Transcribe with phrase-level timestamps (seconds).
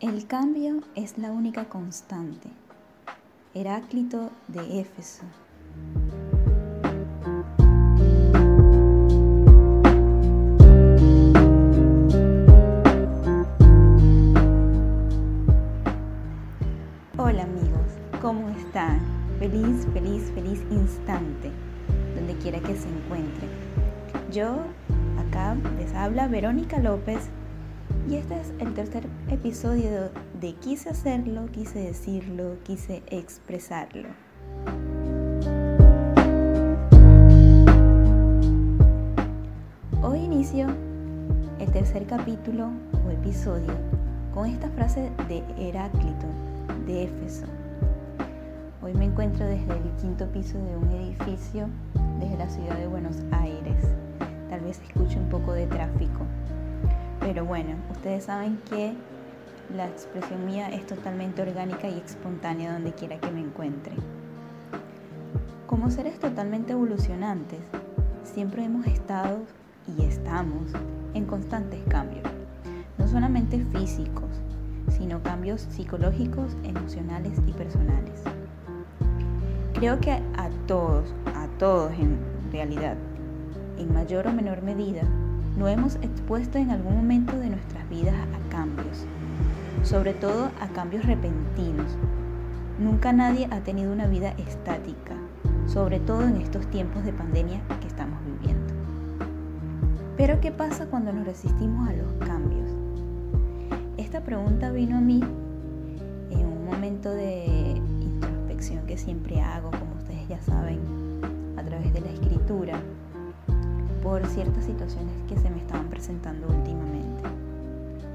[0.00, 2.48] El cambio es la única constante.
[3.52, 5.24] Heráclito de Éfeso.
[17.16, 17.80] Hola amigos,
[18.22, 19.00] ¿cómo están?
[19.40, 21.50] Feliz, feliz, feliz instante,
[22.14, 23.50] donde quiera que se encuentren.
[24.30, 24.58] Yo,
[25.18, 27.28] acá les habla Verónica López
[28.08, 34.08] y este es el tercer episodio de Quise hacerlo, quise decirlo, quise expresarlo.
[40.02, 40.68] Hoy inicio
[41.58, 42.70] el tercer capítulo
[43.06, 43.74] o episodio
[44.32, 46.26] con esta frase de Heráclito
[46.86, 47.44] de Éfeso.
[48.80, 51.68] Hoy me encuentro desde el quinto piso de un edificio
[52.20, 53.84] desde la ciudad de Buenos Aires.
[54.48, 56.24] Tal vez escuche un poco de tráfico.
[57.20, 58.94] Pero bueno, ustedes saben que
[59.74, 63.92] la expresión mía es totalmente orgánica y espontánea donde quiera que me encuentre.
[65.66, 67.60] Como seres totalmente evolucionantes,
[68.24, 69.40] siempre hemos estado
[69.86, 70.72] y estamos
[71.14, 72.24] en constantes cambios,
[72.96, 74.30] no solamente físicos,
[74.88, 78.22] sino cambios psicológicos, emocionales y personales.
[79.74, 82.18] Creo que a todos, a todos en
[82.50, 82.96] realidad,
[83.78, 85.02] en mayor o menor medida,
[85.58, 89.04] nos hemos expuesto en algún momento de nuestras vidas a cambios,
[89.82, 91.98] sobre todo a cambios repentinos.
[92.78, 95.16] Nunca nadie ha tenido una vida estática,
[95.66, 98.72] sobre todo en estos tiempos de pandemia que estamos viviendo.
[100.16, 102.70] Pero ¿qué pasa cuando nos resistimos a los cambios?
[103.96, 105.20] Esta pregunta vino a mí
[106.30, 110.78] en un momento de introspección que siempre hago, como ustedes ya saben,
[111.56, 112.80] a través de la escritura
[114.02, 117.22] por ciertas situaciones que se me estaban presentando últimamente.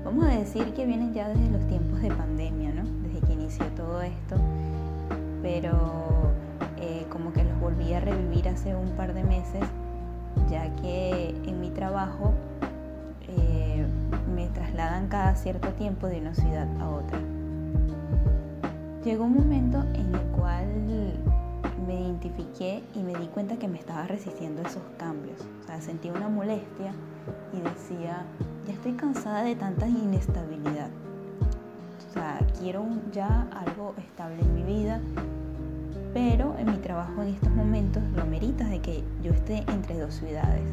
[0.03, 2.83] Vamos a decir que vienen ya desde los tiempos de pandemia, ¿no?
[3.03, 4.35] Desde que inició todo esto,
[5.41, 6.31] pero
[6.77, 9.63] eh, como que los volví a revivir hace un par de meses,
[10.49, 12.33] ya que en mi trabajo
[13.27, 13.85] eh,
[14.35, 17.19] me trasladan cada cierto tiempo de una ciudad a otra.
[19.03, 20.67] Llegó un momento en el cual
[21.85, 25.39] me identifiqué y me di cuenta que me estaba resistiendo esos cambios.
[25.63, 26.93] O sea, sentí una molestia
[27.53, 28.25] y decía,
[28.65, 30.89] ya estoy cansada de tanta inestabilidad.
[32.09, 35.01] O sea, quiero ya algo estable en mi vida,
[36.13, 40.13] pero en mi trabajo en estos momentos lo merita de que yo esté entre dos
[40.13, 40.63] ciudades.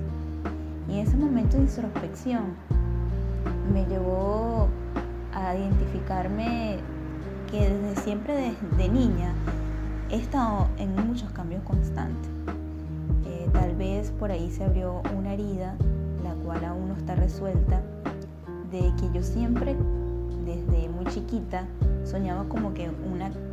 [0.88, 2.54] Y ese momento de introspección
[3.72, 4.68] me llevó
[5.32, 6.78] a identificarme
[7.50, 9.32] que desde siempre, desde niña,
[10.10, 12.30] he estado en muchos cambios constantes.
[13.26, 15.76] Eh, tal vez por ahí se abrió una herida,
[16.24, 17.80] la cual aún no está resuelta,
[18.72, 19.76] de que yo siempre,
[20.44, 21.66] desde muy chiquita,
[22.04, 22.90] soñaba como que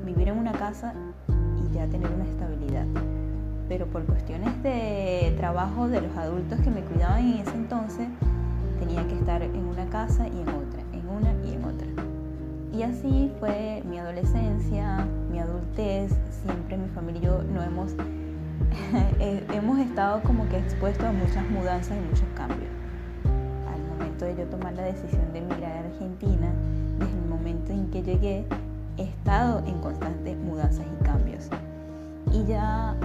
[0.06, 0.94] vivir en una casa
[1.64, 2.86] y ya tener una estabilidad.
[3.70, 8.08] Pero por cuestiones de trabajo de los adultos que me cuidaban en ese entonces,
[8.80, 12.07] tenía que estar en una casa y en otra, en una y en otra.
[12.78, 16.12] Y así fue mi adolescencia, mi adultez,
[16.44, 17.94] siempre mi familia y yo no hemos,
[19.20, 22.70] eh, hemos estado como que expuestos a muchas mudanzas y muchos cambios.
[23.74, 26.52] Al momento de yo tomar la decisión de emigrar a Argentina,
[27.00, 28.46] desde el momento en que llegué,
[28.98, 31.50] he estado en constantes mudanzas y cambios.
[32.32, 32.96] Y ya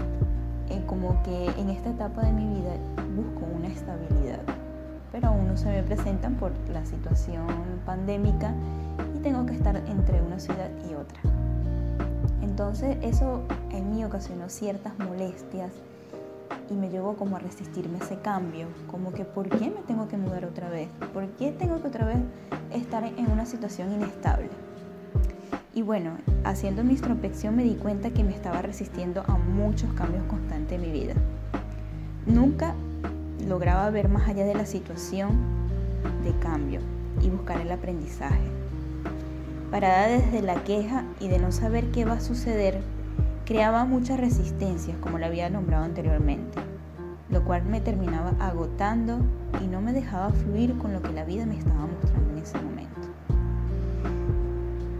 [0.69, 2.77] eh, como que en esta etapa de mi vida
[3.17, 4.43] busco una estabilidad,
[5.13, 7.47] pero aún no se me presentan por la situación
[7.85, 8.55] pandémica
[9.15, 11.21] y tengo que estar entre una ciudad y otra.
[12.41, 15.71] Entonces eso en mí ocasionó ciertas molestias
[16.71, 20.09] y me llevó como a resistirme a ese cambio, como que ¿por qué me tengo
[20.09, 20.89] que mudar otra vez?
[21.13, 22.19] ¿Por qué tengo que otra vez
[22.73, 24.49] estar en una situación inestable?
[25.75, 26.13] Y bueno,
[26.45, 30.81] haciendo mi introspección me di cuenta que me estaba resistiendo a muchos cambios constantes en
[30.83, 31.15] mi vida.
[32.27, 32.75] Nunca
[33.53, 35.39] lograba ver más allá de la situación
[36.25, 36.81] de cambio
[37.21, 38.41] y buscar el aprendizaje
[39.71, 42.81] parada desde la queja y de no saber qué va a suceder,
[43.45, 46.61] creaba muchas resistencias, como la había nombrado anteriormente,
[47.29, 49.19] lo cual me terminaba agotando
[49.63, 52.57] y no me dejaba fluir con lo que la vida me estaba mostrando en ese
[52.57, 53.09] momento.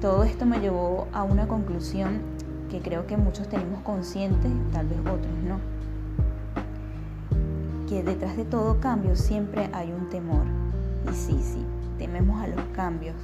[0.03, 2.21] Todo esto me llevó a una conclusión
[2.71, 5.59] que creo que muchos tenemos conscientes, tal vez otros no,
[7.93, 10.47] que detrás de todo cambio siempre hay un temor.
[11.11, 11.63] Y sí, sí,
[11.99, 13.17] tememos a los cambios,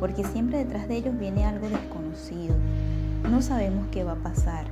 [0.00, 2.54] porque siempre detrás de ellos viene algo desconocido.
[3.30, 4.64] No sabemos qué va a pasar.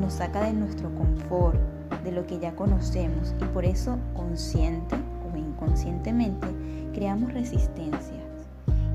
[0.00, 1.58] Nos saca de nuestro confort,
[2.02, 4.96] de lo que ya conocemos y por eso consciente
[5.30, 6.46] o inconscientemente
[6.94, 8.24] creamos resistencias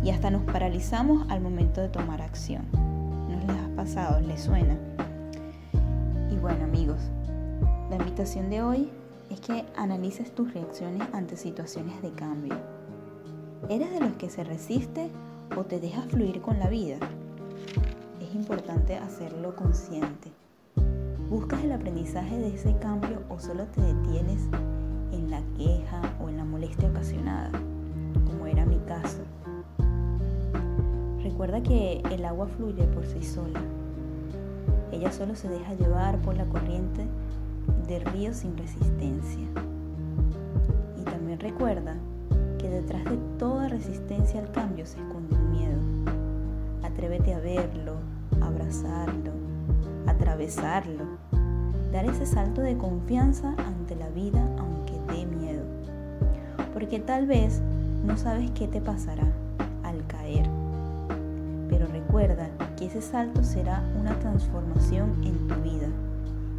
[0.03, 2.63] y hasta nos paralizamos al momento de tomar acción.
[2.73, 4.21] ¿No les ha pasado?
[4.21, 4.75] ¿Les suena?
[6.31, 6.99] Y bueno amigos,
[7.91, 8.89] la invitación de hoy
[9.29, 12.55] es que analices tus reacciones ante situaciones de cambio.
[13.69, 15.09] ¿Eres de los que se resiste
[15.55, 16.97] o te dejas fluir con la vida?
[18.19, 20.31] Es importante hacerlo consciente.
[21.29, 24.47] ¿Buscas el aprendizaje de ese cambio o solo te detienes
[25.11, 27.51] en la queja o en la molestia ocasionada,
[28.25, 29.19] como era mi caso?
[31.21, 33.61] Recuerda que el agua fluye por sí sola.
[34.91, 37.05] Ella solo se deja llevar por la corriente
[37.89, 39.47] del río sin resistencia.
[40.95, 41.95] Y también recuerda
[42.59, 45.79] que detrás de toda resistencia al cambio se esconde un miedo.
[46.83, 47.95] Atrévete a verlo,
[48.41, 49.31] abrazarlo,
[50.05, 51.03] atravesarlo,
[51.91, 55.63] dar ese salto de confianza ante la vida aunque dé miedo.
[56.73, 57.59] Porque tal vez
[58.05, 59.25] no sabes qué te pasará
[59.83, 60.47] al caer.
[61.69, 65.87] Pero recuerda que ese salto será una transformación en tu vida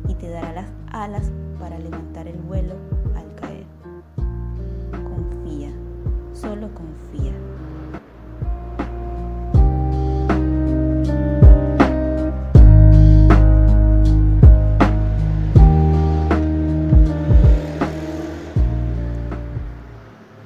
[0.08, 2.75] y te dará las alas para levantar el vuelo
[3.14, 3.67] al caer.
[5.05, 5.70] Confía,
[6.32, 7.32] solo confía.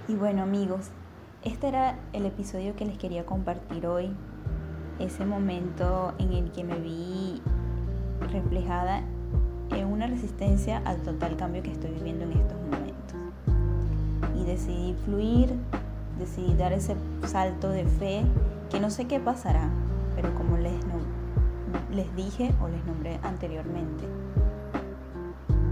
[0.09, 0.91] Y bueno amigos,
[1.43, 4.11] este era el episodio que les quería compartir hoy.
[4.99, 7.43] Ese momento en el que me vi
[8.33, 9.03] reflejada
[9.71, 13.17] en una resistencia al total cambio que estoy viviendo en estos momentos.
[14.41, 15.55] Y decidí fluir,
[16.19, 16.97] decidí dar ese
[17.27, 18.23] salto de fe,
[18.71, 19.71] que no sé qué pasará,
[20.17, 20.75] pero como les,
[21.93, 24.05] les dije o les nombré anteriormente,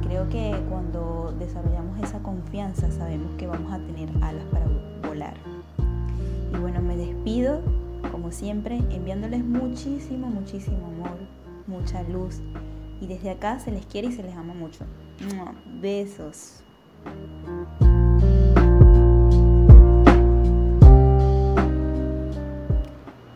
[0.02, 4.66] creo que cuando desarrollamos esa confianza sabemos que vamos a tener alas para
[5.06, 5.34] volar.
[6.52, 7.60] Y bueno, me despido,
[8.10, 11.18] como siempre, enviándoles muchísimo, muchísimo amor,
[11.66, 12.42] mucha luz.
[13.02, 14.84] Y desde acá se les quiere y se les ama mucho.
[15.80, 16.62] Besos.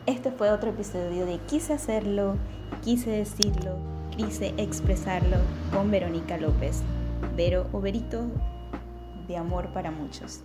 [0.07, 2.37] Este fue otro episodio de Quise hacerlo,
[2.85, 3.77] quise decirlo,
[4.17, 5.39] quise expresarlo
[5.73, 6.83] con Verónica López.
[7.37, 8.23] Vero o Verito
[9.27, 10.45] de amor para muchos.